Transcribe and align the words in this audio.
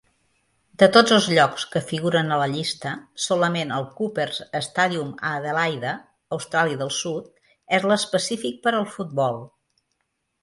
De 0.81 0.85
tots 0.93 1.11
els 1.15 1.25
llocs 1.31 1.65
que 1.73 1.81
figuren 1.89 2.31
a 2.37 2.37
la 2.43 2.47
llista, 2.53 2.93
solament 3.25 3.73
el 3.75 3.83
Coopers 3.99 4.39
Stadium 4.67 5.11
a 5.31 5.33
Adelaide, 5.41 5.91
Austràlia 6.37 6.79
del 6.81 6.93
Sud, 7.01 7.29
és 7.79 7.85
l'específic 7.91 8.57
per 8.65 8.73
al 8.79 8.89
futbol. 8.95 9.39